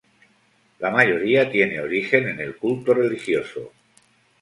[0.79, 3.71] La mayoría tienen origen en el culto religioso.